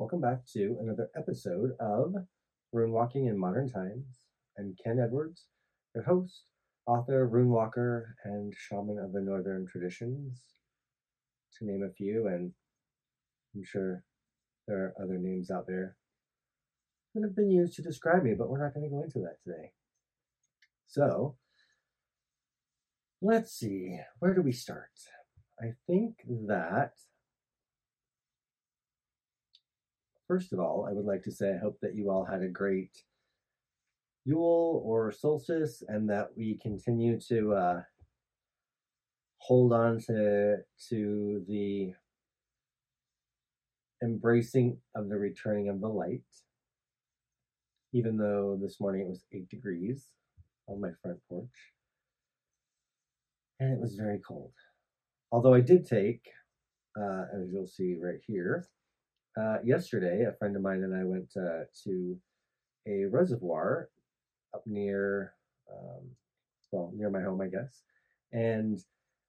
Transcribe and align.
Welcome 0.00 0.22
back 0.22 0.46
to 0.54 0.78
another 0.80 1.10
episode 1.14 1.72
of 1.78 2.14
Rune 2.72 2.92
Walking 2.92 3.26
in 3.26 3.38
Modern 3.38 3.68
Times. 3.68 4.06
I'm 4.58 4.74
Kenn 4.82 4.98
Edwards, 4.98 5.44
your 5.94 6.04
host, 6.04 6.44
author, 6.86 7.28
rune 7.28 7.50
walker, 7.50 8.16
and 8.24 8.50
shaman 8.56 8.98
of 8.98 9.12
the 9.12 9.20
Northern 9.20 9.66
traditions, 9.66 10.40
to 11.58 11.66
name 11.66 11.82
a 11.82 11.92
few, 11.92 12.28
and 12.28 12.50
I'm 13.54 13.62
sure 13.62 14.02
there 14.66 14.78
are 14.78 14.94
other 15.04 15.18
names 15.18 15.50
out 15.50 15.66
there 15.66 15.96
that 17.14 17.22
have 17.22 17.36
been 17.36 17.50
used 17.50 17.76
to 17.76 17.82
describe 17.82 18.22
me, 18.22 18.32
but 18.32 18.48
we're 18.48 18.64
not 18.64 18.72
going 18.72 18.88
to 18.88 18.90
go 18.90 19.02
into 19.02 19.18
that 19.18 19.36
today. 19.44 19.72
So, 20.86 21.36
let's 23.20 23.52
see, 23.52 23.98
where 24.18 24.32
do 24.32 24.40
we 24.40 24.52
start? 24.52 24.92
I 25.60 25.74
think 25.86 26.14
that 26.46 26.94
First 30.30 30.52
of 30.52 30.60
all, 30.60 30.86
I 30.88 30.92
would 30.92 31.06
like 31.06 31.24
to 31.24 31.32
say 31.32 31.52
I 31.52 31.58
hope 31.58 31.80
that 31.82 31.96
you 31.96 32.08
all 32.08 32.24
had 32.24 32.42
a 32.42 32.46
great 32.46 33.02
Yule 34.24 34.80
or 34.84 35.10
solstice 35.10 35.82
and 35.88 36.08
that 36.08 36.28
we 36.36 36.56
continue 36.62 37.18
to 37.22 37.52
uh, 37.52 37.82
hold 39.38 39.72
on 39.72 39.98
to, 40.02 40.58
to 40.88 41.44
the 41.48 41.94
embracing 44.04 44.76
of 44.94 45.08
the 45.08 45.18
returning 45.18 45.68
of 45.68 45.80
the 45.80 45.88
light. 45.88 46.22
Even 47.92 48.16
though 48.16 48.56
this 48.62 48.78
morning 48.78 49.00
it 49.00 49.08
was 49.08 49.24
8 49.32 49.48
degrees 49.48 50.10
on 50.68 50.80
my 50.80 50.90
front 51.02 51.18
porch 51.28 51.74
and 53.58 53.72
it 53.72 53.80
was 53.80 53.96
very 53.96 54.20
cold. 54.20 54.52
Although 55.32 55.54
I 55.54 55.60
did 55.60 55.88
take, 55.88 56.28
uh, 56.96 57.24
as 57.34 57.50
you'll 57.50 57.66
see 57.66 57.96
right 58.00 58.20
here, 58.24 58.68
uh, 59.36 59.58
yesterday, 59.64 60.24
a 60.24 60.32
friend 60.32 60.56
of 60.56 60.62
mine 60.62 60.82
and 60.82 60.94
I 60.94 61.04
went 61.04 61.32
uh, 61.36 61.64
to 61.84 62.16
a 62.86 63.04
reservoir 63.06 63.88
up 64.54 64.62
near, 64.66 65.34
um, 65.70 66.08
well, 66.72 66.92
near 66.94 67.10
my 67.10 67.22
home, 67.22 67.40
I 67.40 67.46
guess, 67.46 67.82
and 68.32 68.78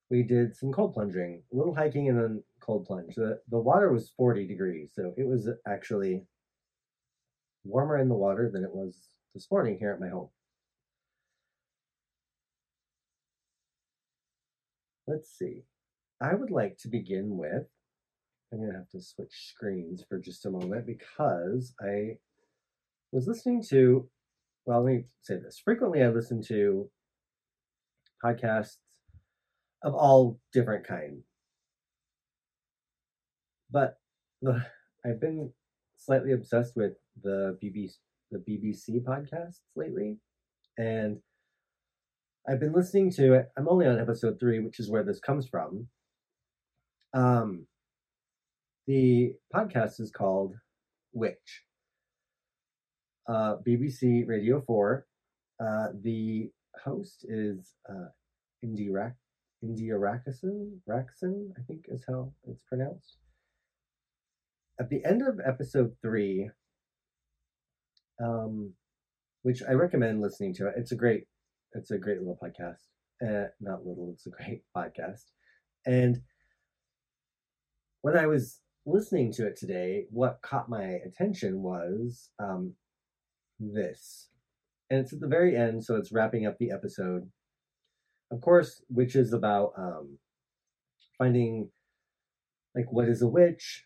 we 0.09 0.23
did 0.23 0.55
some 0.55 0.71
cold 0.71 0.93
plunging, 0.93 1.41
a 1.53 1.55
little 1.55 1.75
hiking, 1.75 2.09
and 2.09 2.19
then 2.19 2.43
cold 2.59 2.85
plunge. 2.85 3.15
The 3.15 3.39
the 3.49 3.59
water 3.59 3.91
was 3.91 4.11
40 4.17 4.47
degrees, 4.47 4.91
so 4.93 5.13
it 5.17 5.25
was 5.25 5.47
actually 5.67 6.23
warmer 7.63 7.97
in 7.97 8.09
the 8.09 8.15
water 8.15 8.49
than 8.51 8.63
it 8.63 8.73
was 8.73 8.95
this 9.33 9.49
morning 9.51 9.77
here 9.79 9.91
at 9.91 9.99
my 9.99 10.09
home. 10.09 10.29
Let's 15.07 15.29
see. 15.37 15.63
I 16.19 16.35
would 16.35 16.51
like 16.51 16.77
to 16.79 16.87
begin 16.87 17.37
with 17.37 17.67
I'm 18.51 18.59
going 18.59 18.71
to 18.71 18.77
have 18.77 18.89
to 18.89 19.01
switch 19.01 19.53
screens 19.53 20.03
for 20.07 20.19
just 20.19 20.45
a 20.45 20.51
moment 20.51 20.85
because 20.85 21.73
I 21.81 22.17
was 23.11 23.27
listening 23.27 23.63
to, 23.69 24.09
well, 24.65 24.83
let 24.83 24.93
me 24.93 25.03
say 25.21 25.35
this. 25.35 25.61
Frequently, 25.63 26.03
I 26.03 26.09
listen 26.09 26.41
to 26.49 26.89
podcasts 28.23 28.77
of 29.83 29.95
all 29.95 30.39
different 30.53 30.85
kind. 30.85 31.21
But 33.71 33.97
the, 34.41 34.65
I've 35.05 35.21
been 35.21 35.51
slightly 35.97 36.33
obsessed 36.33 36.75
with 36.75 36.93
the 37.23 37.57
BBC, 37.63 37.93
the 38.31 38.39
BBC 38.39 39.01
podcasts 39.03 39.61
lately. 39.75 40.17
And 40.77 41.19
I've 42.47 42.59
been 42.59 42.73
listening 42.73 43.11
to 43.13 43.33
it. 43.33 43.49
I'm 43.57 43.69
only 43.69 43.87
on 43.87 43.99
episode 43.99 44.39
three, 44.39 44.59
which 44.59 44.79
is 44.79 44.89
where 44.89 45.03
this 45.03 45.19
comes 45.19 45.47
from. 45.47 45.87
Um, 47.13 47.67
the 48.87 49.33
podcast 49.53 49.99
is 49.99 50.11
called 50.11 50.55
Witch. 51.13 51.63
Uh, 53.27 53.55
BBC 53.65 54.27
Radio 54.27 54.61
4. 54.61 55.05
Uh, 55.59 55.87
the 56.01 56.49
host 56.83 57.25
is 57.29 57.75
uh, 57.89 58.09
India, 58.63 58.91
Rak- 58.91 59.15
India 59.61 59.93
Rakison, 59.93 60.79
Rakson, 60.89 61.51
I 61.57 61.61
think 61.67 61.85
is 61.87 62.03
how 62.07 62.33
it's 62.47 62.63
pronounced. 62.63 63.17
At 64.79 64.89
the 64.89 65.05
end 65.05 65.21
of 65.21 65.39
episode 65.45 65.93
three, 66.01 66.49
um, 68.21 68.73
which 69.43 69.61
I 69.67 69.73
recommend 69.73 70.21
listening 70.21 70.53
to. 70.55 70.71
It's 70.75 70.91
a 70.91 70.95
great, 70.95 71.25
it's 71.73 71.91
a 71.91 71.97
great 71.97 72.19
little 72.19 72.39
podcast. 72.41 72.87
Uh, 73.21 73.49
not 73.59 73.85
little, 73.85 74.11
it's 74.13 74.25
a 74.25 74.29
great 74.29 74.63
podcast. 74.75 75.25
And 75.85 76.21
when 78.01 78.17
I 78.17 78.25
was 78.27 78.59
listening 78.85 79.31
to 79.33 79.47
it 79.47 79.57
today, 79.57 80.05
what 80.09 80.41
caught 80.41 80.69
my 80.69 80.83
attention 81.05 81.61
was 81.61 82.29
um, 82.39 82.73
this. 83.59 84.29
And 84.89 84.99
it's 84.99 85.13
at 85.13 85.19
the 85.19 85.27
very 85.27 85.55
end, 85.55 85.83
so 85.83 85.95
it's 85.95 86.11
wrapping 86.11 86.45
up 86.45 86.57
the 86.57 86.71
episode. 86.71 87.29
Of 88.31 88.41
course, 88.41 88.83
which 88.87 89.15
is 89.15 89.33
about 89.33 89.73
um, 89.77 90.17
finding, 91.17 91.69
like, 92.75 92.91
what 92.91 93.07
is 93.07 93.21
a 93.21 93.27
witch? 93.27 93.85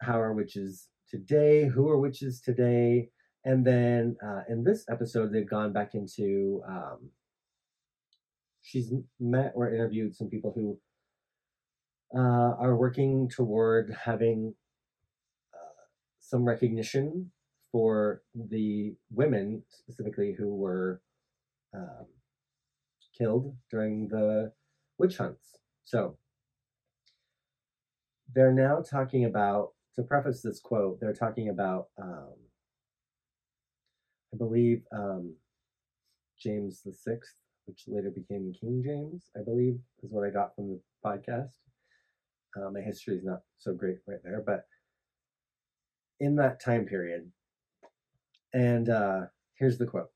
How 0.00 0.20
are 0.20 0.32
witches 0.32 0.88
today? 1.08 1.68
Who 1.68 1.88
are 1.88 1.98
witches 1.98 2.40
today? 2.40 3.10
And 3.44 3.64
then 3.64 4.16
uh, 4.24 4.42
in 4.48 4.64
this 4.64 4.84
episode, 4.90 5.32
they've 5.32 5.48
gone 5.48 5.72
back 5.72 5.94
into. 5.94 6.62
Um, 6.68 7.10
she's 8.62 8.92
met 9.18 9.52
or 9.54 9.72
interviewed 9.72 10.14
some 10.14 10.28
people 10.28 10.52
who 10.54 10.78
uh, 12.16 12.54
are 12.58 12.76
working 12.76 13.28
toward 13.28 13.94
having 14.04 14.54
uh, 15.54 15.84
some 16.20 16.44
recognition 16.44 17.30
for 17.70 18.22
the 18.34 18.94
women 19.10 19.62
specifically 19.70 20.34
who 20.38 20.54
were 20.54 21.00
um, 21.74 22.06
killed 23.16 23.56
during 23.70 24.08
the 24.08 24.52
witch 24.98 25.16
hunts. 25.16 25.58
So 25.84 26.16
they're 28.34 28.52
now 28.52 28.82
talking 28.82 29.24
about, 29.24 29.70
to 29.96 30.02
preface 30.02 30.42
this 30.42 30.60
quote, 30.60 31.00
they're 31.00 31.12
talking 31.14 31.48
about, 31.48 31.88
um, 32.00 32.34
I 34.32 34.36
believe, 34.36 34.82
um, 34.92 35.34
James 36.38 36.82
the 36.84 36.92
Sixth, 36.92 37.36
which 37.66 37.84
later 37.86 38.10
became 38.10 38.52
King 38.58 38.82
James, 38.84 39.30
I 39.36 39.42
believe, 39.42 39.78
is 40.02 40.10
what 40.10 40.26
I 40.26 40.30
got 40.30 40.54
from 40.54 40.68
the 40.68 40.80
podcast. 41.04 41.52
Uh, 42.56 42.70
my 42.70 42.80
history 42.80 43.16
is 43.16 43.24
not 43.24 43.40
so 43.58 43.72
great 43.72 43.96
right 44.06 44.20
there, 44.22 44.42
but 44.44 44.66
in 46.20 46.36
that 46.36 46.62
time 46.62 46.84
period, 46.84 47.30
and 48.52 48.88
uh, 48.88 49.22
here's 49.58 49.78
the 49.78 49.86
quote 49.86 50.10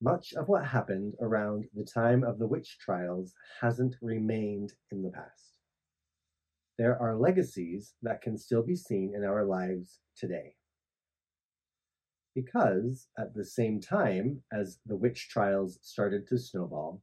Much 0.00 0.32
of 0.34 0.48
what 0.48 0.64
happened 0.64 1.14
around 1.20 1.64
the 1.74 1.84
time 1.84 2.22
of 2.22 2.38
the 2.38 2.46
witch 2.46 2.78
trials 2.78 3.34
hasn't 3.60 3.96
remained 4.00 4.72
in 4.92 5.02
the 5.02 5.10
past. 5.10 5.54
There 6.78 7.00
are 7.02 7.18
legacies 7.18 7.94
that 8.02 8.22
can 8.22 8.38
still 8.38 8.62
be 8.62 8.76
seen 8.76 9.12
in 9.16 9.24
our 9.24 9.44
lives 9.44 9.98
today. 10.16 10.54
Because 12.36 13.08
at 13.18 13.34
the 13.34 13.44
same 13.44 13.80
time 13.80 14.42
as 14.52 14.78
the 14.86 14.94
witch 14.94 15.28
trials 15.28 15.80
started 15.82 16.28
to 16.28 16.38
snowball, 16.38 17.02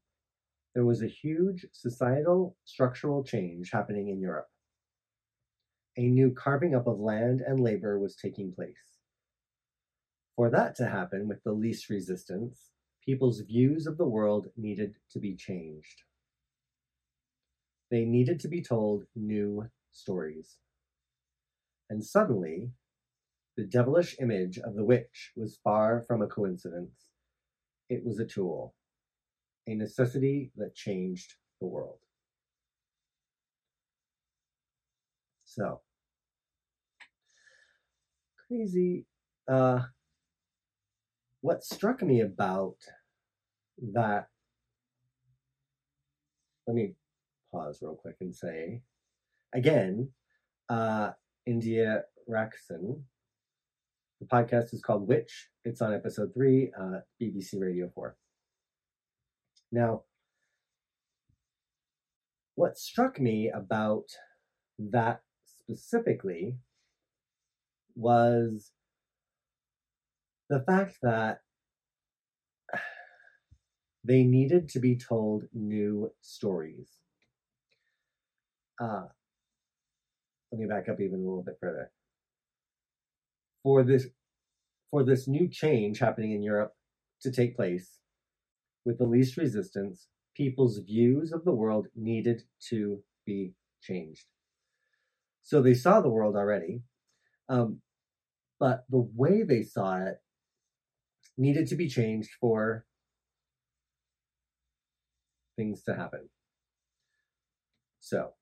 there 0.75 0.85
was 0.85 1.01
a 1.01 1.07
huge 1.07 1.65
societal 1.71 2.57
structural 2.65 3.23
change 3.23 3.71
happening 3.71 4.09
in 4.09 4.19
Europe. 4.19 4.49
A 5.97 6.01
new 6.01 6.31
carving 6.31 6.75
up 6.75 6.85
of 6.85 6.99
land 6.99 7.39
and 7.39 7.61
labor 7.61 7.97
was 7.97 8.17
taking 8.17 8.51
place. 8.51 8.99
For 10.35 10.49
that 10.49 10.75
to 10.75 10.87
happen 10.87 11.29
with 11.29 11.41
the 11.43 11.53
least 11.53 11.89
resistance, 11.89 12.71
people's 13.05 13.39
views 13.39 13.87
of 13.87 13.97
the 13.97 14.05
world 14.05 14.47
needed 14.57 14.95
to 15.11 15.19
be 15.19 15.33
changed. 15.33 16.03
They 17.89 18.03
needed 18.03 18.41
to 18.41 18.49
be 18.49 18.61
told 18.61 19.05
new 19.15 19.69
stories. 19.93 20.57
And 21.89 22.03
suddenly, 22.03 22.71
the 23.55 23.63
devilish 23.63 24.17
image 24.19 24.57
of 24.57 24.75
the 24.75 24.83
witch 24.83 25.31
was 25.37 25.59
far 25.63 26.01
from 26.01 26.21
a 26.21 26.27
coincidence. 26.27 27.11
It 27.87 28.03
was 28.03 28.19
a 28.19 28.25
tool 28.25 28.73
a 29.67 29.75
necessity 29.75 30.51
that 30.57 30.75
changed 30.75 31.33
the 31.59 31.67
world. 31.67 31.99
So, 35.45 35.81
crazy. 38.47 39.05
Uh, 39.47 39.79
what 41.41 41.63
struck 41.63 42.01
me 42.01 42.21
about 42.21 42.77
that, 43.93 44.27
let 46.67 46.75
me 46.75 46.95
pause 47.51 47.79
real 47.81 47.95
quick 47.95 48.17
and 48.21 48.35
say, 48.35 48.81
again, 49.53 50.09
uh, 50.69 51.11
India 51.45 52.03
Rakson. 52.29 53.01
The 54.19 54.27
podcast 54.27 54.73
is 54.73 54.81
called 54.81 55.07
Witch. 55.07 55.49
It's 55.63 55.81
on 55.81 55.93
episode 55.93 56.33
three, 56.33 56.71
uh, 56.79 56.99
BBC 57.21 57.61
Radio 57.61 57.89
4. 57.93 58.15
Now, 59.71 60.03
what 62.55 62.77
struck 62.77 63.19
me 63.19 63.49
about 63.53 64.05
that 64.79 65.21
specifically 65.45 66.57
was 67.95 68.71
the 70.49 70.61
fact 70.61 70.97
that 71.01 71.39
they 74.03 74.23
needed 74.23 74.69
to 74.69 74.79
be 74.79 74.95
told 74.95 75.43
new 75.53 76.11
stories. 76.21 76.89
Uh, 78.79 79.05
let 80.51 80.59
me 80.59 80.67
back 80.67 80.89
up 80.89 80.99
even 80.99 81.19
a 81.19 81.23
little 81.23 81.43
bit 81.43 81.57
further. 81.59 81.91
For 83.63 83.83
this, 83.83 84.07
for 84.91 85.03
this 85.03 85.27
new 85.27 85.47
change 85.47 85.99
happening 85.99 86.33
in 86.33 86.43
Europe 86.43 86.73
to 87.21 87.31
take 87.31 87.55
place, 87.55 87.99
with 88.85 88.99
the 88.99 89.05
least 89.05 89.37
resistance, 89.37 90.07
people's 90.35 90.77
views 90.79 91.31
of 91.31 91.43
the 91.43 91.51
world 91.53 91.87
needed 91.95 92.43
to 92.69 93.01
be 93.25 93.53
changed. 93.81 94.25
So 95.43 95.61
they 95.61 95.73
saw 95.73 96.01
the 96.01 96.09
world 96.09 96.35
already, 96.35 96.81
um, 97.49 97.81
but 98.59 98.85
the 98.89 99.07
way 99.15 99.43
they 99.43 99.63
saw 99.63 99.97
it 99.97 100.17
needed 101.37 101.67
to 101.67 101.75
be 101.75 101.89
changed 101.89 102.29
for 102.39 102.85
things 105.57 105.83
to 105.83 105.95
happen. 105.95 106.29
So, 107.99 108.33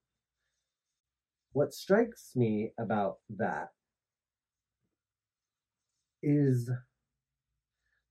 what 1.53 1.73
strikes 1.73 2.31
me 2.35 2.71
about 2.79 3.17
that 3.37 3.69
is 6.21 6.69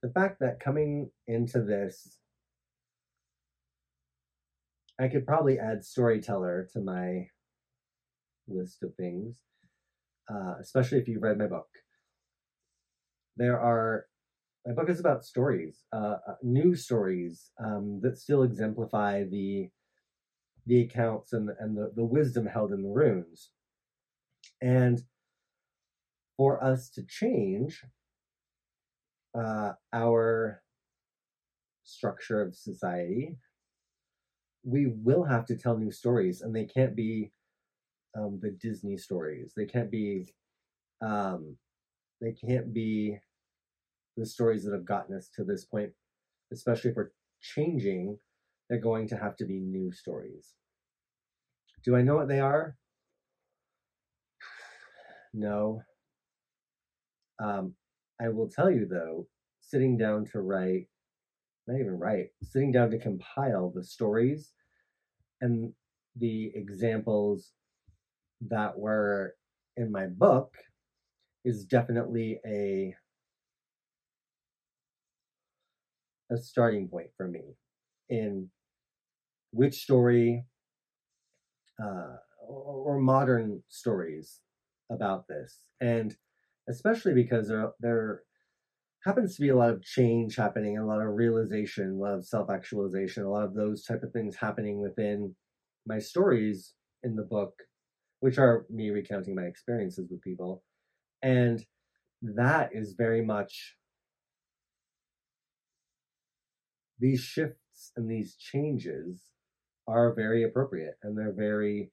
the 0.03 0.11
fact 0.11 0.41
that 0.41 0.61
coming 0.61 1.11
into 1.27 1.63
this, 1.63 2.19
I 5.03 5.09
could 5.09 5.27
probably 5.27 5.59
add 5.59 5.85
storyteller 5.85 6.69
to 6.75 6.81
my 6.81 7.27
list 8.47 8.85
of 8.85 8.95
things, 8.95 9.43
uh, 10.33 10.55
especially 10.61 10.99
if 10.99 11.09
you've 11.09 11.25
read 11.25 11.39
my 11.39 11.49
book. 11.49 11.67
There 13.37 13.59
are 13.59 14.07
my 14.65 14.75
book 14.75 14.89
is 14.89 15.01
about 15.01 15.25
stories, 15.25 15.81
uh, 15.93 16.19
uh, 16.29 16.35
new 16.45 16.77
stories 16.77 17.51
um, 17.59 17.99
that 18.05 18.17
still 18.17 18.45
exemplify 18.45 19.25
the 19.25 19.71
the 20.67 20.83
accounts 20.83 21.33
and 21.33 21.51
and 21.59 21.77
the, 21.77 21.91
the 21.97 22.05
wisdom 22.05 22.47
held 22.47 22.71
in 22.73 22.85
the 22.85 22.89
runes. 22.89 23.51
And 24.61 25.03
for 26.37 26.63
us 26.63 26.91
to 26.91 27.03
change 27.03 27.83
uh, 29.37 29.73
our 29.93 30.63
structure 31.83 32.41
of 32.41 32.55
society, 32.55 33.37
we 34.65 34.87
will 34.87 35.25
have 35.25 35.47
to 35.47 35.57
tell 35.57 35.77
new 35.77 35.91
stories, 35.91 36.43
and 36.43 36.55
they 36.55 36.65
can't 36.65 36.95
be 36.95 37.33
um, 38.17 38.39
the 38.41 38.51
Disney 38.51 38.97
stories. 38.97 39.53
They 39.57 39.67
can't 39.67 39.91
be 39.91 40.35
um, 41.01 41.57
they 42.21 42.33
can't 42.33 42.73
be 42.73 43.19
the 44.17 44.27
stories 44.27 44.65
that 44.65 44.73
have 44.73 44.85
gotten 44.85 45.17
us 45.17 45.29
to 45.37 45.45
this 45.45 45.65
point, 45.65 45.91
especially 46.53 46.91
if 46.91 46.97
we're 46.97 47.11
changing, 47.41 48.19
they're 48.69 48.79
going 48.79 49.09
to 49.09 49.17
have 49.17 49.37
to 49.37 49.45
be 49.45 49.59
new 49.59 49.91
stories. 49.93 50.55
Do 51.85 51.97
I 51.97 52.03
know 52.03 52.17
what 52.17 52.29
they 52.29 52.41
are? 52.41 52.77
No. 55.35 55.83
Um, 57.43 57.75
I 58.21 58.29
will 58.29 58.49
tell 58.49 58.71
you 58.71 58.87
though, 58.87 59.27
sitting 59.61 59.97
down 59.97 60.27
to 60.27 60.43
write, 60.43 60.89
not 61.67 61.79
even 61.79 61.99
write, 61.99 62.31
sitting 62.43 62.73
down 62.73 62.91
to 62.91 62.99
compile 62.99 63.71
the 63.75 63.85
stories 63.85 64.53
and 65.41 65.73
the 66.17 66.53
examples 66.55 67.53
that 68.49 68.79
were 68.79 69.35
in 69.77 69.91
my 69.91 70.07
book 70.07 70.55
is 71.45 71.65
definitely 71.65 72.39
a 72.47 72.95
a 76.31 76.37
starting 76.37 76.89
point 76.89 77.09
for 77.17 77.29
me 77.29 77.43
in 78.09 78.49
which 79.53 79.83
story 79.83 80.45
uh, 81.83 82.17
or, 82.47 82.95
or, 82.95 82.99
modern 82.99 83.63
stories 83.69 84.41
about 84.91 85.27
this, 85.27 85.65
and 85.81 86.17
especially 86.69 87.13
because 87.13 87.49
there 87.49 87.73
there 87.81 88.23
happens 89.05 89.35
to 89.35 89.43
be 89.43 89.49
a 89.49 89.57
lot 89.57 89.71
of 89.71 89.83
change 89.83 90.37
happening, 90.37 90.79
a 90.79 90.87
lot 90.87 91.01
of 91.01 91.09
realization, 91.09 91.91
a 91.91 92.03
lot 92.03 92.15
of 92.15 92.27
self 92.27 92.51
actualization, 92.51 93.25
a 93.25 93.31
lot 93.31 93.45
of 93.45 93.55
those 93.55 93.85
type 93.85 94.03
of 94.03 94.13
things 94.13 94.37
happening 94.37 94.81
within 94.81 95.35
my 95.87 95.99
stories 95.99 96.75
in 97.03 97.17
the 97.17 97.23
book, 97.23 97.53
which 98.21 98.39
are 98.39 98.65
me 98.71 98.91
recounting 98.91 99.35
my 99.35 99.43
experiences 99.43 100.09
with 100.11 100.23
people, 100.23 100.63
and 101.23 101.65
that 102.23 102.71
is 102.73 102.95
very 102.97 103.25
much 103.25 103.77
these 107.01 107.21
shifts 107.21 107.91
and 107.97 108.09
these 108.09 108.37
changes 108.37 109.33
are 109.89 110.15
very 110.15 110.45
appropriate 110.45 110.95
and 111.03 111.19
they're 111.19 111.33
very 111.33 111.91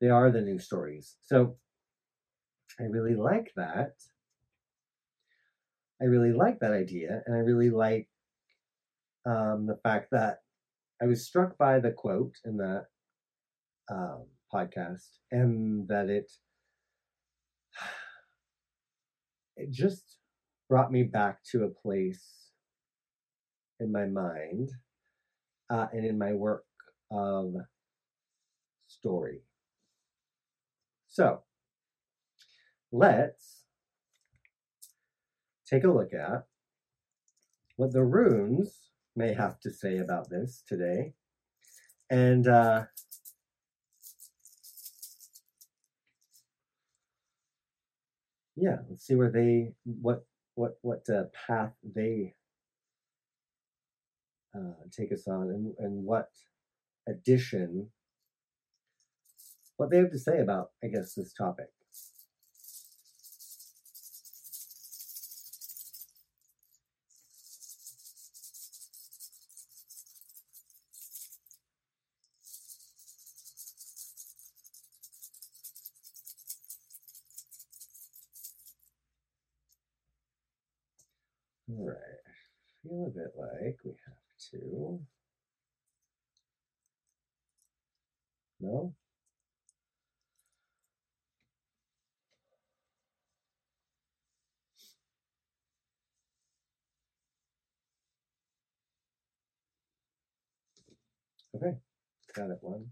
they 0.00 0.08
are 0.08 0.30
the 0.30 0.40
new 0.40 0.58
stories. 0.58 1.16
So 1.22 1.56
i 2.80 2.84
really 2.84 3.14
like 3.14 3.50
that 3.56 3.94
i 6.00 6.04
really 6.04 6.32
like 6.32 6.58
that 6.60 6.72
idea 6.72 7.22
and 7.26 7.34
i 7.34 7.38
really 7.38 7.70
like 7.70 8.08
um, 9.26 9.66
the 9.66 9.78
fact 9.82 10.08
that 10.10 10.38
i 11.02 11.06
was 11.06 11.26
struck 11.26 11.56
by 11.58 11.78
the 11.78 11.90
quote 11.90 12.34
in 12.44 12.56
that 12.56 12.86
um, 13.90 14.26
podcast 14.52 15.18
and 15.30 15.88
that 15.88 16.08
it 16.08 16.30
it 19.56 19.70
just 19.70 20.16
brought 20.68 20.92
me 20.92 21.02
back 21.02 21.38
to 21.50 21.64
a 21.64 21.68
place 21.68 22.50
in 23.80 23.90
my 23.92 24.04
mind 24.06 24.70
uh, 25.70 25.86
and 25.92 26.04
in 26.04 26.18
my 26.18 26.32
work 26.32 26.64
of 27.10 27.54
story. 28.86 29.40
So 31.08 31.42
let's 32.92 33.57
take 35.68 35.84
a 35.84 35.88
look 35.88 36.12
at 36.14 36.44
what 37.76 37.92
the 37.92 38.02
runes 38.04 38.90
may 39.14 39.34
have 39.34 39.60
to 39.60 39.70
say 39.70 39.98
about 39.98 40.30
this 40.30 40.62
today. 40.66 41.12
And 42.10 42.48
uh, 42.48 42.84
yeah, 48.56 48.78
let's 48.88 49.06
see 49.06 49.14
where 49.14 49.30
they 49.30 49.72
what 49.84 50.24
what 50.54 50.78
what 50.82 51.08
uh, 51.08 51.24
path 51.46 51.72
they 51.94 52.34
uh, 54.54 54.72
take 54.90 55.12
us 55.12 55.28
on 55.28 55.50
and, 55.50 55.74
and 55.78 56.04
what 56.04 56.30
addition, 57.08 57.88
what 59.76 59.90
they 59.90 59.98
have 59.98 60.10
to 60.10 60.18
say 60.18 60.40
about, 60.40 60.70
I 60.82 60.88
guess, 60.88 61.14
this 61.14 61.32
topic. 61.32 61.68
Feel 82.88 83.06
a 83.06 83.10
bit 83.10 83.32
like 83.36 83.78
we 83.84 83.92
have 84.06 84.50
to. 84.52 85.00
No? 88.60 88.94
Okay, 101.56 101.76
got 102.34 102.50
it. 102.50 102.58
One, 102.60 102.86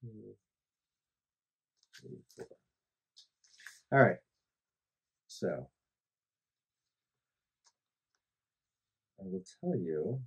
two, 0.00 0.08
three, 2.00 2.18
four. 2.36 2.46
All 3.92 4.00
right, 4.04 4.16
so 5.28 5.68
I 9.22 9.28
will 9.28 9.44
tell 9.60 9.76
you 9.76 10.20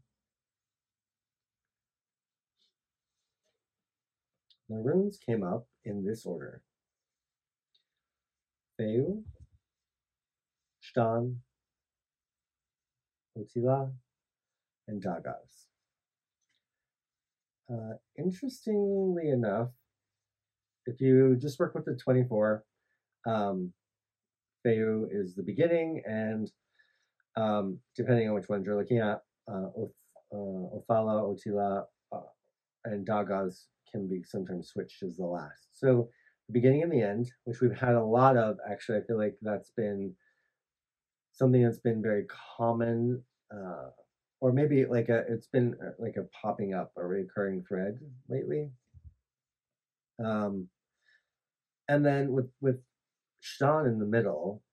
the 4.70 4.78
runes 4.78 5.18
came 5.18 5.44
up 5.44 5.68
in 5.84 6.06
this 6.06 6.26
order. 6.26 6.62
Fehu, 8.80 9.24
Stan, 10.80 11.42
Otila, 13.38 13.92
and 14.88 15.04
Dagaz. 15.04 15.66
Uh, 17.70 17.96
interestingly 18.18 19.30
enough, 19.30 19.70
if 20.86 21.02
you 21.02 21.36
just 21.36 21.60
work 21.60 21.76
with 21.76 21.86
the 21.86 21.96
24, 21.96 22.64
um, 23.28 23.74
Fehu 24.66 25.08
is 25.12 25.36
the 25.36 25.44
beginning, 25.44 26.02
and 26.06 26.50
um, 27.36 27.80
depending 27.96 28.28
on 28.28 28.36
which 28.36 28.50
ones 28.50 28.66
you're 28.66 28.78
looking 28.78 29.00
at, 29.00 29.22
uh, 29.52 29.68
uh, 30.32 30.36
Othala, 30.36 31.36
Otila, 31.36 31.84
uh, 32.12 32.20
and 32.86 33.08
Dagaz 33.08 33.66
can 33.92 34.08
be 34.08 34.24
sometimes 34.24 34.70
switched 34.70 35.04
as 35.04 35.18
the 35.18 35.26
last. 35.26 35.68
So 35.72 36.10
the 36.48 36.54
beginning 36.54 36.84
and 36.84 36.92
the 36.92 37.02
end, 37.02 37.32
which 37.44 37.62
we've 37.62 37.78
had 37.78 37.96
a 37.96 38.04
lot 38.04 38.38
of, 38.38 38.58
actually, 38.70 39.00
I 39.00 39.02
feel 39.02 39.18
like 39.18 39.36
that's 39.42 39.72
been 39.76 40.14
something 41.32 41.64
that's 41.64 41.80
been 41.80 42.02
very 42.02 42.26
common, 42.58 43.22
uh, 43.54 43.90
or 44.42 44.52
maybe 44.52 44.86
like 44.86 45.10
a, 45.10 45.24
it's 45.30 45.48
been 45.48 45.76
uh, 45.84 45.92
like 46.00 46.16
a 46.18 46.28
popping 46.42 46.74
up, 46.74 46.92
a 46.98 47.06
recurring 47.06 47.64
thread 47.68 48.00
lately. 48.30 48.70
Um, 50.24 50.68
and 51.88 52.06
then 52.06 52.32
with 52.32 52.50
with 52.62 52.80
Stan 53.42 53.86
in 53.86 54.00
the 54.00 54.06
middle, 54.06 54.64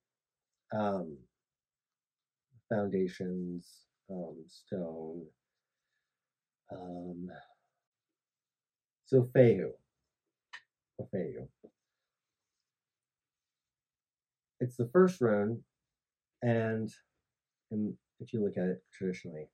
um, 0.72 1.16
foundations, 2.72 3.68
um, 4.10 4.36
stone. 4.46 5.22
Um, 6.70 7.28
so 9.04 9.28
Fehu, 9.36 9.70
or 10.98 11.06
Fehu. 11.14 11.46
It's 14.60 14.76
the 14.76 14.88
first 14.92 15.20
rune, 15.20 15.62
and, 16.42 16.90
if 18.20 18.32
you 18.32 18.42
look 18.42 18.56
at 18.56 18.68
it 18.68 18.82
traditionally, 18.96 19.48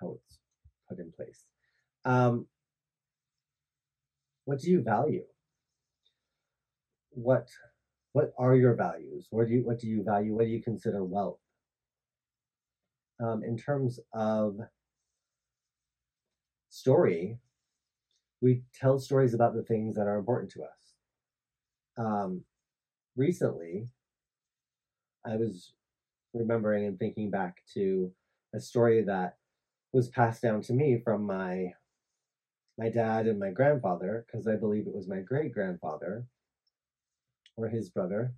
how 0.00 0.12
it's 0.12 0.38
put 0.88 0.98
in 0.98 1.10
place. 1.10 1.44
Um, 2.04 2.46
what 4.44 4.60
do 4.60 4.70
you 4.70 4.82
value? 4.82 5.24
What 7.10 7.48
what 8.12 8.32
are 8.38 8.54
your 8.54 8.74
values? 8.74 9.26
What 9.30 9.48
do 9.48 9.54
you 9.54 9.64
what 9.64 9.78
do 9.80 9.86
you 9.88 10.04
value? 10.04 10.34
What 10.34 10.44
do 10.44 10.50
you 10.50 10.62
consider 10.62 11.02
wealth? 11.04 11.38
Um, 13.20 13.42
in 13.42 13.56
terms 13.56 13.98
of 14.12 14.58
story, 16.68 17.38
we 18.40 18.62
tell 18.72 18.98
stories 18.98 19.34
about 19.34 19.54
the 19.54 19.64
things 19.64 19.96
that 19.96 20.06
are 20.06 20.18
important 20.18 20.50
to 20.52 20.62
us. 20.62 20.94
Um, 21.96 22.42
recently, 23.16 23.88
I 25.26 25.36
was 25.36 25.72
remembering 26.32 26.86
and 26.86 26.98
thinking 26.98 27.30
back 27.30 27.62
to 27.74 28.12
a 28.54 28.60
story 28.60 29.02
that 29.02 29.36
was 29.92 30.08
passed 30.08 30.42
down 30.42 30.62
to 30.62 30.72
me 30.72 31.00
from 31.02 31.24
my 31.24 31.72
my 32.78 32.88
dad 32.88 33.26
and 33.26 33.40
my 33.40 33.50
grandfather, 33.50 34.24
because 34.26 34.46
I 34.46 34.54
believe 34.54 34.86
it 34.86 34.94
was 34.94 35.08
my 35.08 35.18
great 35.18 35.52
grandfather 35.52 36.24
or 37.56 37.66
his 37.68 37.88
brother, 37.90 38.32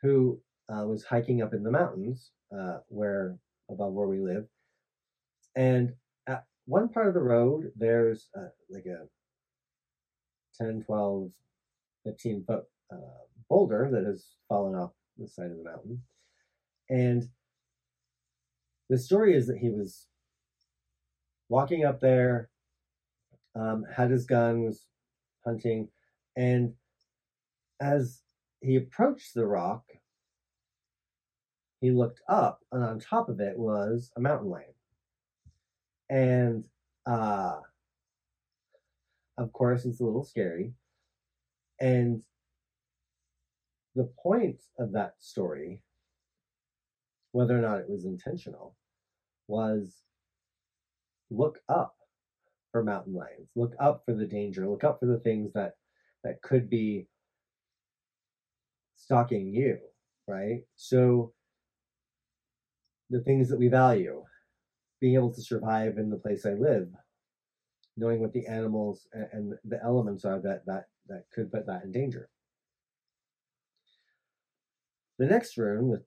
who 0.00 0.40
uh, 0.72 0.84
was 0.86 1.04
hiking 1.04 1.42
up 1.42 1.52
in 1.52 1.62
the 1.62 1.70
mountains 1.70 2.30
uh, 2.56 2.78
where 2.88 3.36
above 3.70 3.92
where 3.92 4.08
we 4.08 4.20
live. 4.20 4.46
And 5.56 5.94
at 6.26 6.44
one 6.66 6.88
part 6.88 7.08
of 7.08 7.14
the 7.14 7.20
road, 7.20 7.72
there's 7.76 8.28
uh, 8.36 8.48
like 8.70 8.86
a 8.86 9.06
10, 10.62 10.82
12, 10.84 11.30
15 12.04 12.44
foot 12.46 12.64
uh, 12.92 12.96
boulder 13.48 13.88
that 13.92 14.04
has 14.04 14.26
fallen 14.48 14.74
off 14.74 14.92
the 15.16 15.28
side 15.28 15.50
of 15.50 15.58
the 15.58 15.64
mountain. 15.64 16.02
And 16.90 17.28
the 18.88 18.98
story 18.98 19.36
is 19.36 19.46
that 19.48 19.58
he 19.58 19.70
was 19.70 20.06
walking 21.48 21.84
up 21.84 22.00
there 22.00 22.48
um, 23.54 23.84
had 23.94 24.10
his 24.10 24.24
gun, 24.24 24.62
was 24.62 24.86
hunting, 25.44 25.88
and 26.36 26.74
as 27.80 28.22
he 28.60 28.76
approached 28.76 29.34
the 29.34 29.46
rock, 29.46 29.84
he 31.80 31.90
looked 31.90 32.20
up, 32.28 32.64
and 32.72 32.82
on 32.82 32.98
top 32.98 33.28
of 33.28 33.40
it 33.40 33.58
was 33.58 34.10
a 34.16 34.20
mountain 34.20 34.50
lion. 34.50 34.74
And 36.10 36.66
uh, 37.06 37.60
of 39.36 39.52
course, 39.52 39.84
it's 39.84 40.00
a 40.00 40.04
little 40.04 40.24
scary. 40.24 40.72
And 41.80 42.22
the 43.94 44.10
point 44.22 44.62
of 44.78 44.92
that 44.92 45.14
story, 45.20 45.80
whether 47.32 47.56
or 47.56 47.62
not 47.62 47.78
it 47.80 47.88
was 47.88 48.04
intentional, 48.04 48.74
was 49.46 50.02
look 51.30 51.60
up 51.68 51.94
for 52.72 52.82
mountain 52.82 53.14
lions. 53.14 53.50
Look 53.54 53.74
up 53.78 54.02
for 54.04 54.14
the 54.14 54.26
danger. 54.26 54.68
Look 54.68 54.84
up 54.84 55.00
for 55.00 55.06
the 55.06 55.18
things 55.20 55.52
that 55.52 55.74
that 56.24 56.42
could 56.42 56.68
be 56.68 57.06
stalking 58.96 59.52
you, 59.52 59.78
right? 60.26 60.62
So 60.76 61.32
the 63.10 63.20
things 63.20 63.48
that 63.48 63.58
we 63.58 63.68
value, 63.68 64.22
being 65.00 65.14
able 65.14 65.32
to 65.32 65.42
survive 65.42 65.98
in 65.98 66.10
the 66.10 66.16
place 66.16 66.44
I 66.44 66.54
live, 66.54 66.88
knowing 67.96 68.20
what 68.20 68.32
the 68.32 68.46
animals 68.46 69.06
and, 69.12 69.54
the 69.64 69.82
elements 69.82 70.24
are 70.24 70.40
that 70.40 70.64
that 70.66 70.86
that 71.08 71.24
could 71.34 71.50
put 71.50 71.66
that 71.66 71.84
in 71.84 71.92
danger. 71.92 72.28
The 75.18 75.26
next 75.26 75.56
rune, 75.56 75.88
with 75.88 76.02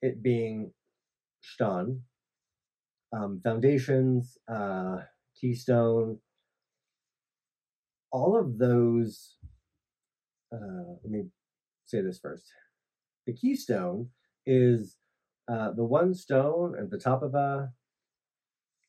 it 0.00 0.22
being 0.22 0.72
Shtan, 1.40 2.00
um, 3.12 3.40
foundations, 3.42 4.38
uh, 4.48 4.98
Keystone, 5.40 6.18
all 8.10 8.38
of 8.38 8.58
those. 8.58 9.36
Uh, 10.52 10.96
let 11.02 11.10
me 11.10 11.24
say 11.84 12.00
this 12.00 12.18
first. 12.18 12.44
The 13.26 13.34
keystone 13.34 14.08
is 14.46 14.96
uh, 15.48 15.72
the 15.72 15.84
one 15.84 16.14
stone 16.14 16.74
at 16.78 16.90
the 16.90 16.98
top 16.98 17.22
of 17.22 17.34
a 17.34 17.70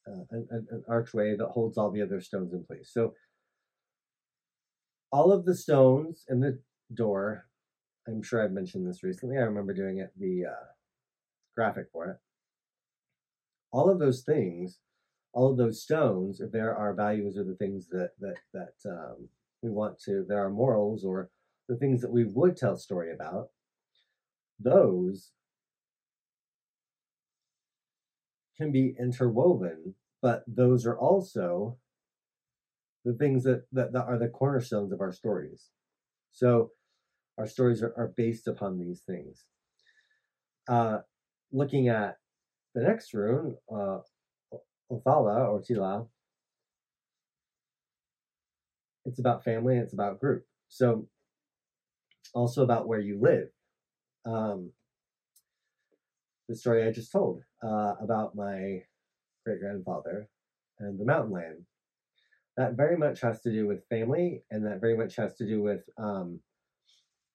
uh, 0.07 0.23
an, 0.31 0.47
an, 0.51 0.83
archway 0.87 1.35
that 1.35 1.49
holds 1.49 1.77
all 1.77 1.91
the 1.91 2.01
other 2.01 2.19
stones 2.19 2.53
in 2.53 2.63
place. 2.63 2.89
So 2.91 3.13
all 5.11 5.31
of 5.31 5.45
the 5.45 5.55
stones 5.55 6.25
in 6.27 6.39
the 6.39 6.59
door, 6.93 7.45
I'm 8.07 8.23
sure 8.23 8.43
I've 8.43 8.51
mentioned 8.51 8.87
this 8.87 9.03
recently. 9.03 9.37
I 9.37 9.41
remember 9.41 9.73
doing 9.73 9.99
it 9.99 10.11
the 10.17 10.45
uh, 10.45 10.65
graphic 11.55 11.87
for 11.91 12.07
it. 12.07 12.17
All 13.71 13.89
of 13.89 13.99
those 13.99 14.21
things 14.21 14.79
all 15.33 15.51
of 15.51 15.57
those 15.57 15.81
stones, 15.81 16.39
if 16.39 16.51
there 16.51 16.75
are 16.75 16.93
values 16.93 17.37
or 17.37 17.43
the 17.43 17.55
things 17.55 17.87
that 17.89 18.11
that 18.19 18.37
that 18.53 18.89
um, 18.89 19.29
we 19.61 19.69
want 19.69 19.99
to, 19.99 20.25
there 20.27 20.43
are 20.43 20.49
morals 20.49 21.03
or 21.03 21.29
the 21.67 21.75
things 21.75 22.01
that 22.01 22.11
we 22.11 22.23
would 22.25 22.57
tell 22.57 22.77
story 22.77 23.13
about, 23.13 23.49
those 24.59 25.31
can 28.59 28.71
be 28.71 28.95
interwoven, 28.99 29.95
but 30.21 30.43
those 30.47 30.85
are 30.85 30.97
also 30.97 31.77
the 33.05 33.13
things 33.13 33.43
that, 33.45 33.63
that, 33.71 33.93
that 33.93 34.05
are 34.05 34.19
the 34.19 34.27
cornerstones 34.27 34.91
of 34.91 34.99
our 34.99 35.13
stories. 35.13 35.69
So 36.31 36.71
our 37.37 37.47
stories 37.47 37.81
are, 37.81 37.93
are 37.95 38.13
based 38.15 38.47
upon 38.47 38.77
these 38.77 38.99
things. 38.99 39.45
Uh, 40.67 40.99
looking 41.51 41.87
at 41.87 42.17
the 42.75 42.83
next 42.83 43.13
rune, 43.13 43.55
uh, 43.71 43.99
Othala 44.91 45.47
or 45.47 45.61
Tila, 45.61 46.07
it's 49.05 49.19
about 49.19 49.43
family 49.43 49.75
and 49.75 49.83
it's 49.83 49.93
about 49.93 50.19
group. 50.19 50.45
So 50.67 51.07
also 52.33 52.63
about 52.63 52.87
where 52.87 52.99
you 52.99 53.19
live. 53.19 53.47
Um, 54.25 54.71
the 56.49 56.55
story 56.55 56.85
I 56.85 56.91
just 56.91 57.11
told 57.11 57.43
uh, 57.63 57.95
about 58.01 58.35
my 58.35 58.83
great 59.45 59.59
grandfather 59.59 60.27
and 60.79 60.99
the 60.99 61.05
mountain 61.05 61.31
land. 61.31 61.65
That 62.57 62.73
very 62.73 62.97
much 62.97 63.21
has 63.21 63.41
to 63.43 63.51
do 63.51 63.67
with 63.67 63.87
family, 63.89 64.43
and 64.51 64.65
that 64.65 64.81
very 64.81 64.97
much 64.97 65.15
has 65.15 65.35
to 65.37 65.45
do 65.45 65.61
with 65.61 65.81
um, 65.97 66.39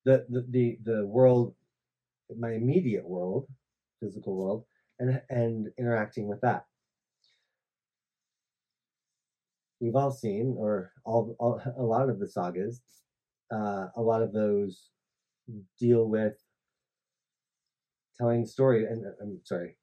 the, 0.04 0.26
the 0.28 0.46
the 0.50 0.78
the 0.84 1.06
world, 1.06 1.54
my 2.36 2.52
immediate 2.52 3.08
world, 3.08 3.46
physical 4.00 4.36
world, 4.36 4.64
and 4.98 5.22
and 5.30 5.70
interacting 5.78 6.28
with 6.28 6.40
that 6.42 6.66
we've 9.84 9.96
all 9.96 10.10
seen, 10.10 10.54
or 10.58 10.92
all, 11.04 11.36
all 11.38 11.60
a 11.78 11.82
lot 11.82 12.08
of 12.08 12.18
the 12.18 12.26
sagas, 12.28 12.80
uh, 13.52 13.88
a 13.96 14.02
lot 14.02 14.22
of 14.22 14.32
those 14.32 14.88
deal 15.78 16.08
with 16.08 16.34
telling 18.16 18.46
story. 18.46 18.86
And 18.86 19.04
uh, 19.06 19.10
I'm 19.20 19.40
sorry, 19.44 19.76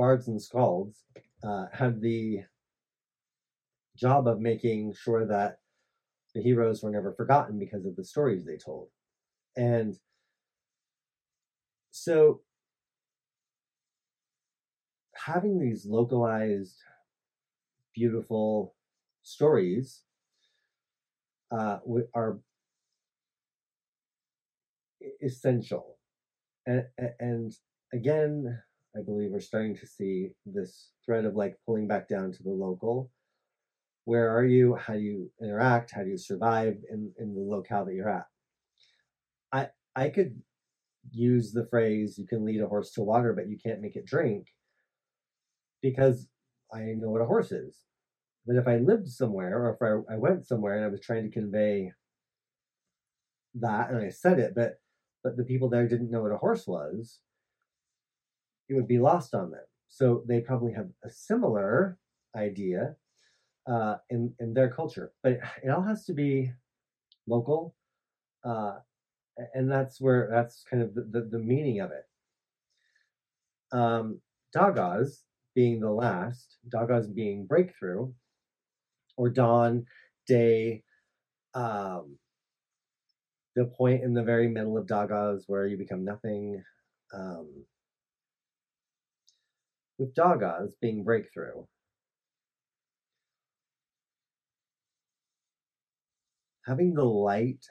bards 0.00 0.28
and 0.28 0.40
skalds 0.40 1.02
uh, 1.44 1.66
have 1.74 2.00
the 2.00 2.40
job 3.94 4.26
of 4.26 4.40
making 4.40 4.94
sure 4.94 5.26
that 5.26 5.58
the 6.34 6.40
heroes 6.40 6.82
were 6.82 6.90
never 6.90 7.12
forgotten 7.12 7.58
because 7.58 7.84
of 7.84 7.94
the 7.96 8.04
stories 8.04 8.46
they 8.46 8.56
told, 8.56 8.88
and 9.56 9.98
so 11.90 12.40
having 15.14 15.58
these 15.58 15.84
localized 15.84 16.78
beautiful 17.94 18.74
stories 19.22 20.04
uh, 21.50 21.78
are 22.14 22.38
essential. 25.22 25.98
And, 26.66 26.86
and 27.18 27.52
again, 27.92 28.62
I 28.96 29.02
believe 29.02 29.30
we're 29.30 29.40
starting 29.40 29.76
to 29.76 29.86
see 29.86 30.30
this 30.46 30.90
thread 31.04 31.24
of 31.24 31.36
like 31.36 31.56
pulling 31.64 31.86
back 31.86 32.08
down 32.08 32.32
to 32.32 32.42
the 32.42 32.50
local. 32.50 33.10
Where 34.04 34.36
are 34.36 34.44
you? 34.44 34.74
How 34.74 34.94
do 34.94 35.00
you 35.00 35.30
interact? 35.40 35.92
How 35.92 36.02
do 36.02 36.10
you 36.10 36.18
survive 36.18 36.78
in, 36.90 37.12
in 37.18 37.34
the 37.34 37.40
locale 37.40 37.84
that 37.84 37.94
you're 37.94 38.08
at? 38.08 38.26
I 39.52 39.68
I 39.94 40.08
could 40.08 40.40
use 41.12 41.52
the 41.52 41.66
phrase 41.66 42.18
you 42.18 42.26
can 42.26 42.44
lead 42.44 42.60
a 42.60 42.66
horse 42.66 42.92
to 42.92 43.02
water, 43.02 43.32
but 43.32 43.48
you 43.48 43.58
can't 43.58 43.80
make 43.80 43.96
it 43.96 44.06
drink 44.06 44.48
because 45.82 46.26
I 46.72 46.80
know 46.96 47.10
what 47.10 47.22
a 47.22 47.26
horse 47.26 47.52
is. 47.52 47.78
But 48.46 48.56
if 48.56 48.66
I 48.66 48.76
lived 48.76 49.08
somewhere 49.08 49.62
or 49.62 49.74
if 49.74 49.82
I, 49.82 50.14
I 50.14 50.16
went 50.18 50.46
somewhere 50.46 50.76
and 50.76 50.84
I 50.84 50.88
was 50.88 51.00
trying 51.00 51.24
to 51.24 51.30
convey 51.30 51.92
that 53.54 53.90
and 53.90 53.98
I 53.98 54.10
said 54.10 54.38
it, 54.38 54.54
but 54.54 54.80
but 55.22 55.36
the 55.36 55.44
people 55.44 55.68
there 55.68 55.86
didn't 55.86 56.10
know 56.10 56.22
what 56.22 56.32
a 56.32 56.38
horse 56.38 56.66
was, 56.66 57.20
it 58.70 58.74
would 58.74 58.88
be 58.88 59.00
lost 59.00 59.34
on 59.34 59.50
them. 59.50 59.60
So 59.88 60.22
they 60.26 60.40
probably 60.40 60.72
have 60.72 60.88
a 61.04 61.10
similar 61.10 61.98
idea 62.36 62.94
uh, 63.66 63.96
in 64.08 64.32
in 64.38 64.54
their 64.54 64.70
culture, 64.70 65.12
but 65.22 65.40
it 65.62 65.68
all 65.68 65.82
has 65.82 66.04
to 66.06 66.14
be 66.14 66.52
local, 67.26 67.74
uh, 68.44 68.76
and 69.54 69.70
that's 69.70 70.00
where 70.00 70.28
that's 70.30 70.64
kind 70.70 70.82
of 70.82 70.94
the, 70.94 71.02
the, 71.10 71.28
the 71.32 71.38
meaning 71.38 71.80
of 71.80 71.90
it. 71.90 72.06
Um, 73.72 74.20
Dagaz 74.56 75.22
being 75.54 75.80
the 75.80 75.90
last, 75.90 76.58
Dagaz 76.72 77.12
being 77.12 77.46
breakthrough, 77.46 78.12
or 79.16 79.28
dawn, 79.28 79.84
day, 80.26 80.84
um, 81.54 82.16
the 83.56 83.64
point 83.64 84.04
in 84.04 84.14
the 84.14 84.22
very 84.22 84.48
middle 84.48 84.78
of 84.78 84.86
Dagaz 84.86 85.42
where 85.48 85.66
you 85.66 85.76
become 85.76 86.04
nothing. 86.04 86.62
Um, 87.12 87.64
with 90.00 90.14
Dagaz 90.16 90.72
being 90.80 91.04
breakthrough, 91.04 91.66
having 96.66 96.94
the 96.94 97.04
light, 97.04 97.66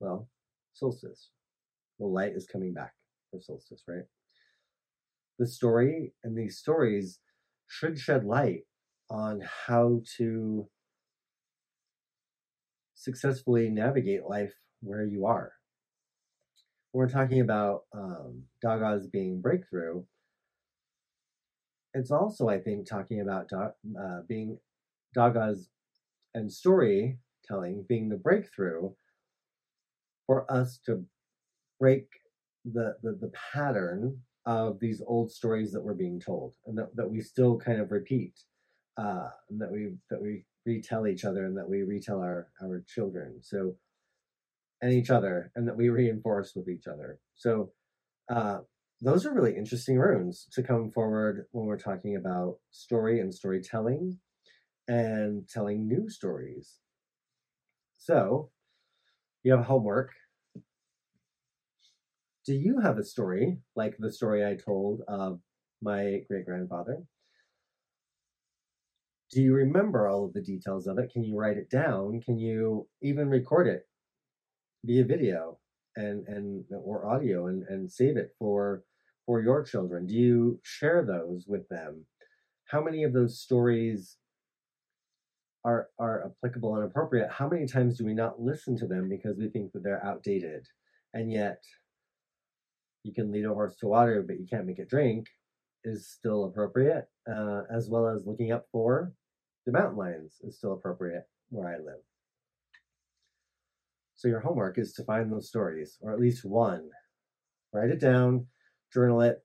well, 0.00 0.28
solstice, 0.72 1.30
the 1.98 2.06
light 2.06 2.32
is 2.34 2.46
coming 2.46 2.72
back 2.74 2.92
for 3.30 3.40
solstice, 3.40 3.82
right? 3.88 4.04
The 5.38 5.46
story 5.46 6.14
and 6.24 6.36
these 6.36 6.58
stories 6.58 7.20
should 7.66 7.98
shed 7.98 8.24
light 8.24 8.64
on 9.10 9.42
how 9.66 10.02
to 10.16 10.68
successfully 12.94 13.68
navigate 13.68 14.24
life 14.24 14.54
where 14.80 15.04
you 15.04 15.26
are. 15.26 15.52
When 16.94 17.04
we're 17.08 17.12
talking 17.12 17.40
about 17.40 17.80
um, 17.92 18.44
Dagaz 18.64 19.10
being 19.10 19.40
breakthrough, 19.40 20.04
it's 21.92 22.12
also, 22.12 22.48
I 22.48 22.60
think, 22.60 22.88
talking 22.88 23.20
about 23.20 23.50
uh, 23.52 24.20
being 24.28 24.58
Dagaz 25.16 25.66
and 26.34 26.52
storytelling 26.52 27.84
being 27.88 28.10
the 28.10 28.16
breakthrough 28.16 28.90
for 30.28 30.48
us 30.48 30.78
to 30.86 31.04
break 31.80 32.06
the, 32.64 32.94
the, 33.02 33.18
the 33.20 33.32
pattern 33.52 34.20
of 34.46 34.78
these 34.78 35.02
old 35.04 35.32
stories 35.32 35.72
that 35.72 35.82
we're 35.82 35.94
being 35.94 36.20
told 36.20 36.54
and 36.66 36.78
that, 36.78 36.94
that 36.94 37.10
we 37.10 37.20
still 37.20 37.58
kind 37.58 37.80
of 37.80 37.90
repeat 37.90 38.34
uh, 38.98 39.30
and 39.50 39.60
that 39.60 39.72
we 39.72 39.94
that 40.10 40.22
we 40.22 40.44
retell 40.64 41.08
each 41.08 41.24
other 41.24 41.44
and 41.44 41.56
that 41.56 41.68
we 41.68 41.82
retell 41.82 42.20
our 42.20 42.50
our 42.62 42.84
children. 42.86 43.40
So 43.42 43.74
and 44.82 44.92
each 44.92 45.10
other 45.10 45.50
and 45.54 45.66
that 45.66 45.76
we 45.76 45.88
reinforce 45.88 46.54
with 46.54 46.68
each 46.68 46.86
other. 46.86 47.18
So 47.34 47.72
uh, 48.30 48.58
those 49.00 49.26
are 49.26 49.34
really 49.34 49.56
interesting 49.56 49.98
runes 49.98 50.46
to 50.52 50.62
come 50.62 50.90
forward 50.90 51.46
when 51.52 51.66
we're 51.66 51.78
talking 51.78 52.16
about 52.16 52.56
story 52.70 53.20
and 53.20 53.34
storytelling 53.34 54.18
and 54.88 55.48
telling 55.48 55.86
new 55.86 56.08
stories. 56.08 56.80
So 57.96 58.50
you 59.42 59.52
have 59.52 59.64
homework. 59.64 60.12
Do 62.46 62.54
you 62.54 62.80
have 62.80 62.98
a 62.98 63.04
story 63.04 63.58
like 63.74 63.96
the 63.98 64.12
story 64.12 64.44
i 64.44 64.54
told 64.54 65.00
of 65.08 65.40
my 65.80 66.20
great 66.28 66.44
grandfather 66.44 67.02
do 69.34 69.42
you 69.42 69.52
remember 69.52 70.08
all 70.08 70.24
of 70.24 70.32
the 70.32 70.40
details 70.40 70.86
of 70.86 70.98
it? 70.98 71.10
Can 71.12 71.24
you 71.24 71.36
write 71.36 71.56
it 71.56 71.68
down? 71.68 72.20
Can 72.20 72.38
you 72.38 72.86
even 73.02 73.28
record 73.28 73.66
it 73.66 73.84
via 74.84 75.04
video 75.04 75.58
and 75.96 76.26
and 76.28 76.64
or 76.72 77.06
audio 77.06 77.46
and 77.46 77.64
and 77.68 77.90
save 77.90 78.16
it 78.16 78.34
for 78.38 78.84
for 79.26 79.42
your 79.42 79.62
children? 79.62 80.06
Do 80.06 80.14
you 80.14 80.60
share 80.62 81.04
those 81.04 81.46
with 81.46 81.68
them? 81.68 82.04
How 82.66 82.82
many 82.82 83.04
of 83.04 83.12
those 83.12 83.40
stories 83.40 84.16
are 85.64 85.88
are 85.98 86.26
applicable 86.26 86.76
and 86.76 86.84
appropriate? 86.84 87.30
How 87.30 87.48
many 87.48 87.66
times 87.66 87.98
do 87.98 88.04
we 88.04 88.14
not 88.14 88.40
listen 88.40 88.76
to 88.78 88.86
them 88.86 89.08
because 89.08 89.36
we 89.38 89.48
think 89.48 89.72
that 89.72 89.82
they're 89.82 90.04
outdated? 90.04 90.66
And 91.14 91.32
yet 91.32 91.62
you 93.04 93.12
can 93.14 93.30
lead 93.30 93.44
a 93.44 93.54
horse 93.54 93.76
to 93.76 93.86
water, 93.86 94.24
but 94.26 94.38
you 94.40 94.46
can't 94.50 94.66
make 94.66 94.78
it 94.78 94.88
drink 94.88 95.26
is 95.84 96.08
still 96.08 96.44
appropriate, 96.44 97.06
uh, 97.30 97.62
as 97.70 97.88
well 97.88 98.08
as 98.08 98.26
looking 98.26 98.52
up 98.52 98.66
for 98.72 99.12
the 99.66 99.72
mountain 99.72 99.96
lions 99.96 100.36
is 100.42 100.56
still 100.56 100.72
appropriate 100.72 101.24
where 101.50 101.68
I 101.68 101.76
live. 101.76 102.00
So 104.24 104.28
your 104.28 104.40
homework 104.40 104.78
is 104.78 104.94
to 104.94 105.04
find 105.04 105.30
those 105.30 105.48
stories, 105.48 105.98
or 106.00 106.10
at 106.14 106.18
least 106.18 106.46
one. 106.46 106.88
Write 107.74 107.90
it 107.90 108.00
down, 108.00 108.46
journal 108.90 109.20
it. 109.20 109.44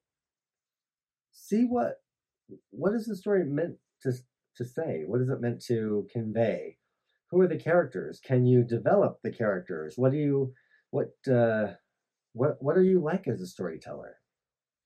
See 1.34 1.66
what 1.66 1.96
what 2.70 2.94
is 2.94 3.06
the 3.06 3.18
story 3.18 3.44
meant 3.44 3.76
to 4.04 4.14
to 4.56 4.64
say? 4.64 5.04
What 5.06 5.20
is 5.20 5.28
it 5.28 5.42
meant 5.42 5.62
to 5.66 6.08
convey? 6.10 6.78
Who 7.30 7.42
are 7.42 7.48
the 7.48 7.60
characters? 7.60 8.22
Can 8.24 8.46
you 8.46 8.64
develop 8.64 9.20
the 9.22 9.32
characters? 9.32 9.96
What 9.98 10.14
do 10.14 10.18
you 10.18 10.54
what 10.92 11.10
uh, 11.30 11.74
what 12.32 12.56
what 12.62 12.78
are 12.78 12.84
you 12.84 13.02
like 13.02 13.28
as 13.28 13.42
a 13.42 13.48
storyteller? 13.48 14.16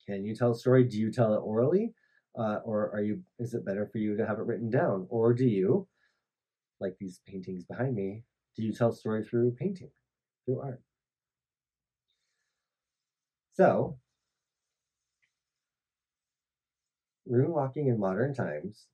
Can 0.08 0.26
you 0.26 0.36
tell 0.36 0.54
a 0.54 0.56
story? 0.56 0.86
Do 0.86 0.98
you 0.98 1.12
tell 1.12 1.36
it 1.36 1.42
orally? 1.46 1.94
Uh, 2.36 2.62
or 2.66 2.90
are 2.96 3.04
you 3.04 3.22
is 3.38 3.54
it 3.54 3.64
better 3.64 3.88
for 3.92 4.00
you 4.00 4.18
to 4.18 4.26
have 4.26 4.40
it 4.40 4.48
written 4.48 4.72
down? 4.72 5.06
Or 5.12 5.36
do 5.36 5.46
you, 5.46 5.88
like 6.80 6.96
these 7.00 7.22
paintings 7.28 7.64
behind 7.64 7.94
me, 7.94 8.24
do 8.56 8.64
you 8.64 8.74
tell 8.74 8.92
story 8.92 9.24
through 9.24 9.52
painting, 9.52 9.90
through 10.46 10.62
art? 10.62 10.82
So, 13.54 13.98
rune 17.26 17.52
walking 17.52 17.88
in 17.88 18.00
modern 18.00 18.34
times, 18.34 18.88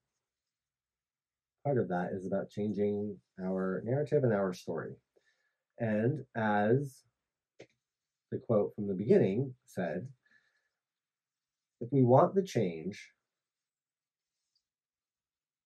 part 1.64 1.78
of 1.78 1.88
that 1.88 2.10
is 2.12 2.26
about 2.26 2.50
changing 2.50 3.16
our 3.42 3.82
narrative 3.84 4.24
and 4.24 4.32
our 4.32 4.52
story. 4.52 4.94
And 5.78 6.24
as 6.36 7.02
the 8.30 8.38
quote 8.38 8.74
from 8.74 8.86
the 8.86 8.94
beginning 8.94 9.54
said, 9.66 10.06
if 11.80 11.90
we 11.90 12.02
want 12.02 12.34
the 12.34 12.42
change, 12.42 13.10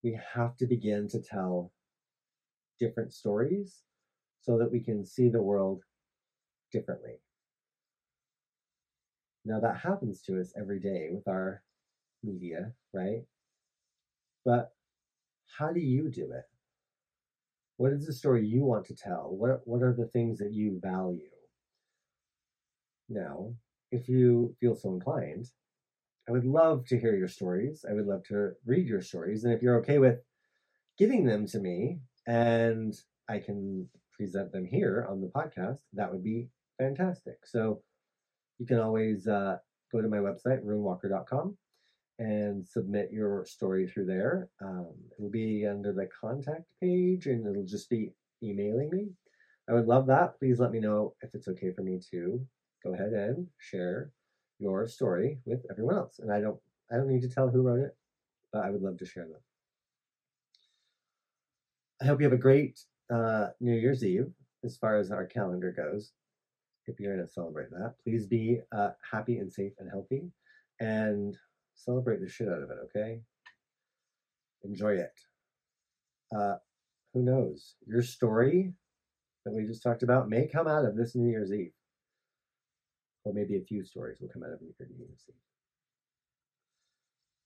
we 0.03 0.19
have 0.35 0.57
to 0.59 0.67
begin 0.67 1.09
to 1.09 1.21
tell 1.21 1.73
different 2.79 3.13
stories 3.13 3.83
so 4.41 4.59
that 4.59 4.71
we 4.71 4.81
can 4.81 5.05
see 5.05 5.29
the 5.29 5.43
world 5.43 5.83
differently. 6.73 7.21
Now, 9.45 9.61
that 9.61 9.77
happens 9.77 10.23
to 10.23 10.41
us 10.41 10.53
every 10.57 10.81
day 10.81 11.09
with 11.11 11.29
our 11.29 11.63
media, 12.23 12.73
right? 12.93 13.25
But 14.45 14.73
how 15.59 15.73
do 15.73 15.81
you 15.81 16.11
do 16.11 16.33
it? 16.33 16.45
What 17.77 17.93
is 17.93 18.07
the 18.07 18.13
story 18.13 18.47
you 18.47 18.63
want 18.63 18.87
to 18.87 18.95
tell? 18.95 19.29
What, 19.31 19.67
what 19.67 19.83
are 19.83 19.93
the 19.93 20.07
things 20.07 20.39
that 20.39 20.53
you 20.53 20.81
value? 20.83 21.29
Now, 23.09 23.55
if 23.91 24.09
you 24.09 24.57
feel 24.61 24.75
so 24.75 24.91
inclined, 24.91 25.51
I 26.29 26.33
would 26.33 26.47
love 26.47 26.87
to 26.87 26.99
hear 26.99 27.17
your 27.17 27.29
stories. 27.29 27.85
I 27.89 27.93
would 27.93 28.07
love 28.07 28.25
to 28.29 28.53
read 28.65 28.87
your 28.87 29.03
stories. 29.03 29.45
And 29.45 29.53
if 29.53 29.63
you're 29.63 29.79
okay 29.81 29.99
with 29.99 30.21
giving 30.97 31.25
them 31.25 31.47
to 31.49 31.59
me 31.59 31.99
and 32.27 32.95
I 33.29 33.39
can 33.39 33.89
present 34.13 34.53
them 34.53 34.65
here 34.65 35.07
on 35.11 35.21
the 35.21 35.29
podcast, 35.29 35.79
that 35.95 36.11
would 36.11 36.23
be 36.23 36.49
fantastic. 36.79 37.39
So 37.45 37.83
you 38.59 38.67
can 38.67 38.79
always 38.79 39.27
uh, 39.27 39.59
go 39.93 40.01
to 40.01 40.09
my 40.09 40.19
website, 40.19 40.65
runewalker.com, 40.65 41.57
and 42.19 42.67
submit 42.67 43.11
your 43.13 43.45
story 43.45 43.89
through 43.89 44.07
there. 44.07 44.49
Um, 44.63 44.95
it'll 45.19 45.31
be 45.31 45.67
under 45.67 45.93
the 45.93 46.09
contact 46.21 46.65
page 46.81 47.27
and 47.27 47.47
it'll 47.47 47.67
just 47.67 47.91
be 47.91 48.13
emailing 48.43 48.91
me. 48.91 49.09
I 49.69 49.73
would 49.73 49.87
love 49.87 50.07
that. 50.07 50.39
Please 50.39 50.61
let 50.61 50.73
me 50.73 50.81
know 50.81 51.15
if 51.23 51.35
it's 51.35 51.49
okay 51.49 51.73
for 51.73 51.83
me 51.83 52.01
to 52.11 52.47
go 52.83 52.95
ahead 52.95 53.13
and 53.13 53.47
share 53.59 54.11
your 54.59 54.87
story 54.87 55.39
with 55.47 55.65
everyone 55.71 55.97
else. 55.97 56.19
And 56.19 56.33
I 56.33 56.41
don't 56.41 56.61
I 56.93 56.97
don't 56.97 57.09
need 57.09 57.23
to 57.23 57.29
tell 57.29 57.49
who 57.49 57.63
wrote 57.63 57.81
it, 57.81 57.97
but 58.53 58.65
I 58.65 58.71
would 58.71 58.83
love 58.83 58.99
to 58.99 59.07
share 59.07 59.25
them. 59.25 59.41
I 62.03 62.07
hope 62.07 62.21
you 62.21 62.25
have 62.25 62.33
a 62.33 62.39
great 62.39 62.81
uh, 63.13 63.49
New 63.61 63.75
Year's 63.75 64.05
Eve 64.05 64.33
as 64.65 64.77
far 64.77 64.97
as 64.97 65.11
our 65.11 65.27
calendar 65.27 65.73
goes, 65.73 66.13
if 66.87 66.99
you're 66.99 67.15
going 67.15 67.27
to 67.27 67.33
celebrate 67.33 67.71
that, 67.71 67.95
please 68.03 68.27
be 68.27 68.61
uh, 68.73 68.91
happy 69.11 69.39
and 69.39 69.53
safe 69.53 69.73
and 69.79 69.89
healthy 69.91 70.31
and 70.81 71.37
celebrate 71.75 72.21
the 72.21 72.29
shit 72.29 72.49
out 72.49 72.63
of 72.63 72.71
it, 72.71 72.79
okay? 72.85 73.21
Enjoy 74.65 74.95
it. 74.95 75.21
Uh, 76.35 76.57
who 77.13 77.23
knows? 77.23 77.77
Your 77.87 78.03
story 78.03 78.73
that 79.45 79.55
we 79.55 79.65
just 79.67 79.83
talked 79.83 80.03
about 80.03 80.29
may 80.29 80.47
come 80.47 80.67
out 80.67 80.85
of 80.85 80.97
this 80.97 81.15
New 81.15 81.31
Year's 81.31 81.53
Eve. 81.53 81.73
Or 83.25 83.33
maybe 83.33 83.57
a 83.57 83.65
few 83.65 83.85
stories 83.85 84.19
will 84.21 84.29
come 84.29 84.43
out 84.43 84.53
of 84.53 84.61
New 84.61 84.75
Year's 84.79 85.25
Eve. 85.29 85.35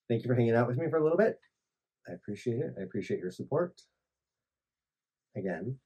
Thank 0.09 0.23
you 0.23 0.29
for 0.29 0.35
hanging 0.35 0.55
out 0.55 0.67
with 0.67 0.79
me 0.79 0.89
for 0.89 0.97
a 0.97 1.03
little 1.03 1.19
bit. 1.19 1.39
I 2.09 2.13
appreciate 2.13 2.61
it. 2.61 2.75
I 2.79 2.83
appreciate 2.83 3.21
your 3.21 3.31
support. 3.31 3.83
Again, 5.39 5.77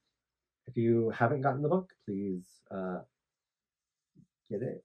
if 0.65 0.75
you 0.75 1.11
haven't 1.11 1.41
gotten 1.41 1.61
the 1.61 1.69
book, 1.69 1.91
please 2.07 2.45
uh, 2.71 3.01
get 4.49 4.63
it. 4.63 4.83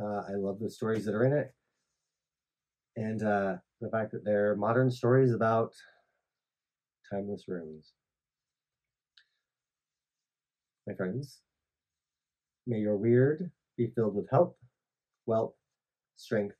Uh, 0.00 0.22
I 0.28 0.34
love 0.36 0.60
the 0.60 0.70
stories 0.70 1.04
that 1.06 1.14
are 1.14 1.24
in 1.24 1.32
it. 1.32 1.52
And 2.94 3.22
uh, 3.22 3.56
the 3.80 3.90
fact 3.90 4.12
that 4.12 4.24
they're 4.24 4.54
modern 4.54 4.92
stories 4.92 5.32
about 5.32 5.72
timeless 7.10 7.48
runes. 7.48 7.94
My 10.86 10.94
friends, 10.94 11.40
may 12.64 12.78
your 12.78 12.96
wyrd 12.96 13.50
be 13.76 13.88
filled 13.88 14.14
with 14.14 14.30
health, 14.30 14.54
wealth, 15.26 15.54
strength, 16.16 16.56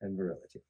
and 0.00 0.16
virility. 0.16 0.62